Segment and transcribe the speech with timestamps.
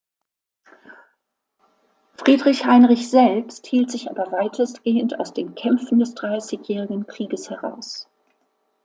[2.15, 8.09] Friedrich Heinrich selbst hielt sich aber weitestgehend aus den Kämpfen des Dreißigjährigen Krieges heraus.